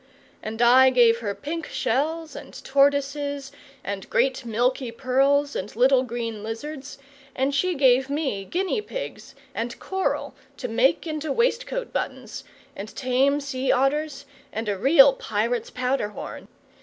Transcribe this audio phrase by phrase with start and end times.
[0.41, 3.51] And I gave her pink shells and tortoises
[3.83, 6.97] and great milky pearls and little green lizards;
[7.35, 12.43] and she gave me guinea pigs, and coral to make into waistcoat buttons,
[12.75, 16.47] and tame sea otters, and a real pirate's powder horn.